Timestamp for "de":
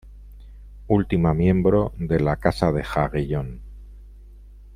1.95-2.19, 2.71-2.83